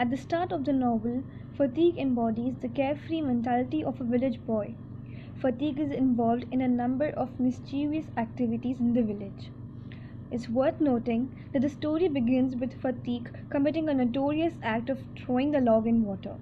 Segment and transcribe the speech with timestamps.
[0.00, 1.24] At the start of the novel,
[1.58, 4.72] Phatik embodies the carefree mentality of a village boy.
[5.42, 9.50] Phatik is involved in a number of mischievous activities in the village.
[10.30, 15.50] It's worth noting that the story begins with Phatik committing a notorious act of throwing
[15.50, 16.36] the log in water.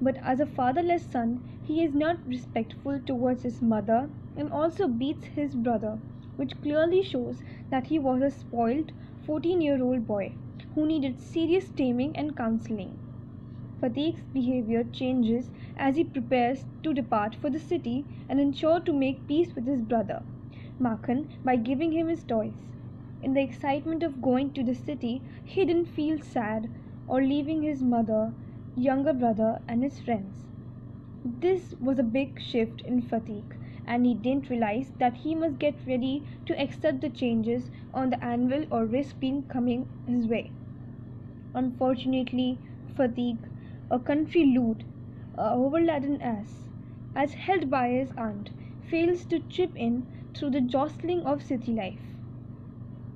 [0.00, 5.24] But as a fatherless son, he is not respectful towards his mother and also beats
[5.24, 5.98] his brother,
[6.36, 8.92] which clearly shows that he was a spoiled
[9.26, 10.32] 14 year old boy
[10.74, 12.98] who needed serious taming and counseling.
[13.80, 19.26] Phatik's behavior changes as he prepares to depart for the city and ensure to make
[19.26, 20.22] peace with his brother,
[20.80, 22.66] Makhan, by giving him his toys.
[23.22, 26.68] In the excitement of going to the city, he didn't feel sad
[27.06, 28.32] or leaving his mother,
[28.76, 30.44] younger brother, and his friends.
[31.40, 33.56] This was a big shift in Phatik,
[33.88, 38.24] and he didn't realize that he must get ready to accept the changes on the
[38.24, 40.52] anvil or risk being coming his way.
[41.54, 42.58] Unfortunately,
[42.96, 43.38] Phatik,
[43.90, 44.84] a country loot,
[45.36, 46.68] a overladen ass,
[47.16, 48.50] as held by his aunt,
[48.88, 52.00] fails to chip in through the jostling of city life.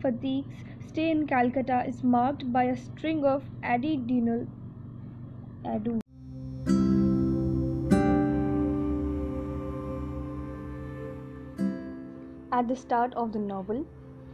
[0.00, 4.48] Phatik's stay in Calcutta is marked by a string of additudinal
[5.64, 5.99] ado.
[12.60, 13.86] At the start of the novel,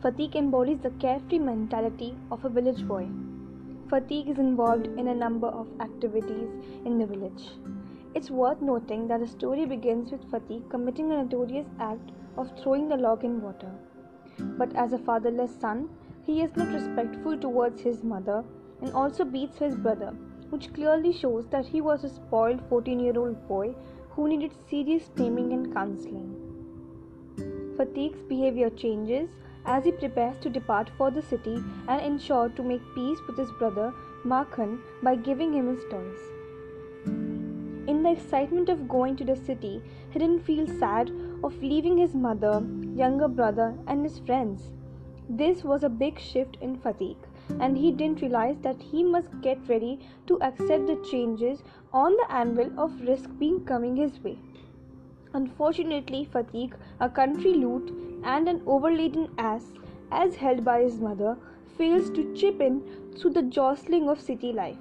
[0.03, 3.07] Phatik embodies the carefree mentality of a village boy.
[3.87, 6.49] Phatik is involved in a number of activities
[6.85, 7.53] in the village.
[8.17, 12.89] It's worth noting that the story begins with Phatik committing a notorious act of throwing
[12.89, 13.71] the log in water.
[14.59, 15.89] But as a fatherless son,
[16.25, 18.43] he is not respectful towards his mother
[18.83, 20.11] and also beats his brother,
[20.51, 23.77] which clearly shows that he was a spoiled 14 year old boy
[24.11, 26.36] who needed serious taming and counseling.
[27.77, 29.29] Phatik's behavior changes
[29.67, 33.51] as he prepares to depart for the city and ensure to make peace with his
[33.53, 33.93] brother
[34.25, 36.19] Makhan by giving him his toys.
[37.89, 41.11] In the excitement of going to the city, he didn't feel sad
[41.45, 44.73] of leaving his mother, younger brother, and his friends.
[45.29, 47.17] This was a big shift in Phatik,
[47.61, 52.33] and he didn't realize that he must get ready to accept the changes on the
[52.33, 54.39] anvil of risk being coming his way.
[55.37, 57.91] Unfortunately, Phatik, a country loot
[58.25, 59.65] and an overladen ass,
[60.11, 61.37] as held by his mother,
[61.77, 62.81] fails to chip in
[63.17, 64.79] through the jostling of city life.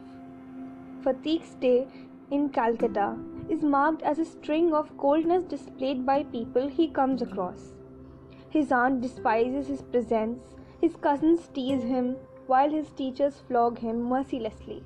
[1.03, 1.87] Phatik's stay
[2.31, 3.17] in Calcutta
[3.49, 7.73] is marked as a string of coldness displayed by people he comes across.
[8.49, 12.15] His aunt despises his presence, his cousins tease him,
[12.47, 14.83] while his teachers flog him mercilessly.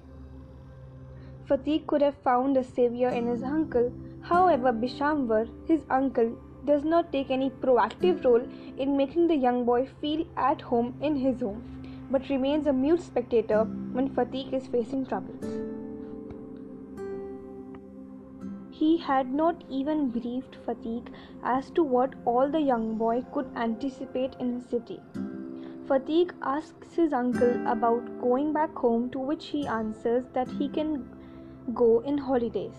[1.47, 3.91] Phatik could have found a savior in his uncle,
[4.29, 8.43] However, Bishambhar, his uncle, does not take any proactive role
[8.77, 11.63] in making the young boy feel at home in his home,
[12.11, 13.63] but remains a mute spectator
[13.93, 15.45] when Phatik is facing troubles.
[18.69, 21.07] He had not even briefed Phatik
[21.43, 24.99] as to what all the young boy could anticipate in his city.
[25.87, 31.09] Phatik asks his uncle about going back home, to which he answers that he can
[31.73, 32.77] go in holidays.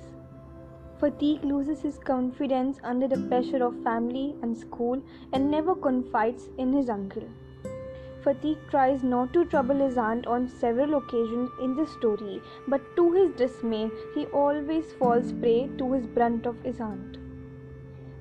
[1.01, 5.03] Phatik loses his confidence under the pressure of family and school
[5.33, 7.23] and never confides in his uncle.
[8.23, 13.11] Phatik tries not to trouble his aunt on several occasions in the story, but to
[13.13, 17.17] his dismay, he always falls prey to his brunt of his aunt.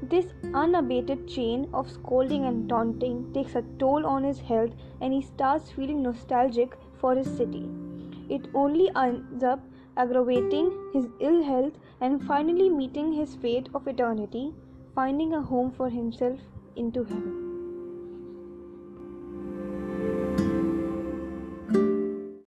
[0.02, 5.22] This unabated chain of scolding and taunting takes a toll on his health, and he
[5.22, 7.70] starts feeling nostalgic for his city.
[8.30, 9.60] It only ends up
[9.98, 14.54] aggravating his ill health and finally meeting his fate of eternity,
[14.96, 16.40] finding a home for himself
[16.76, 17.49] into heaven.